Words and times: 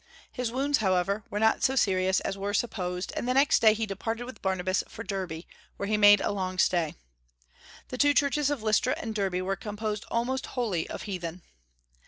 His 0.31 0.51
wounds, 0.51 0.79
however, 0.79 1.23
were 1.29 1.39
not 1.39 1.61
so 1.61 1.75
serious 1.75 2.21
as 2.21 2.35
were 2.35 2.55
supposed, 2.55 3.13
and 3.15 3.27
the 3.27 3.35
next 3.35 3.61
day 3.61 3.75
he 3.75 3.85
departed 3.85 4.23
with 4.23 4.41
Barnabas 4.41 4.83
for 4.87 5.03
Derbe, 5.03 5.43
where 5.77 5.85
he 5.85 5.95
made 5.95 6.21
a 6.21 6.31
long 6.31 6.57
stay. 6.57 6.95
The 7.89 7.99
two 7.99 8.15
churches 8.15 8.49
of 8.49 8.63
Lystra 8.63 8.95
and 8.97 9.13
Derbe 9.13 9.41
were 9.43 9.55
composed 9.55 10.05
almost 10.09 10.47
wholly 10.57 10.89
of 10.89 11.03
heathen. 11.03 11.43